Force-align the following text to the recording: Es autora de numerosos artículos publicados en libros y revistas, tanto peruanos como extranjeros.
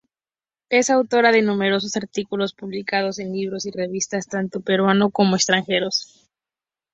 Es 0.71 0.89
autora 0.89 1.31
de 1.31 1.43
numerosos 1.43 1.95
artículos 1.95 2.55
publicados 2.55 3.19
en 3.19 3.33
libros 3.33 3.67
y 3.67 3.71
revistas, 3.71 4.25
tanto 4.27 4.61
peruanos 4.61 5.11
como 5.13 5.35
extranjeros. 5.35 6.27